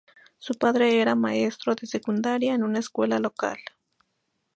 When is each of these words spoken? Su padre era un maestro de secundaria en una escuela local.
Su 0.39 0.55
padre 0.55 0.99
era 0.99 1.13
un 1.13 1.21
maestro 1.21 1.75
de 1.75 1.85
secundaria 1.85 2.55
en 2.55 2.63
una 2.63 2.79
escuela 2.79 3.19
local. 3.19 3.59